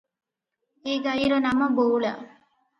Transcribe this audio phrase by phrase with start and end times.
[0.95, 2.19] ଏ ଗାଈର ନାମ ବଉଳା।